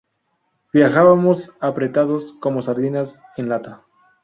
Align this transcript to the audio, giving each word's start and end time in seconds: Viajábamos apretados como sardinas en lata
Viajábamos 0.73 1.51
apretados 1.59 2.33
como 2.33 2.63
sardinas 2.63 3.21
en 3.37 3.49
lata 3.49 3.83